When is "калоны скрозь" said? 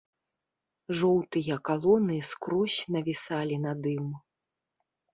1.69-2.81